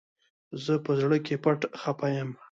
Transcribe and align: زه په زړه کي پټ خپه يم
زه 0.63 0.73
په 0.85 0.91
زړه 1.01 1.17
کي 1.25 1.35
پټ 1.43 1.59
خپه 1.81 2.07
يم 2.15 2.29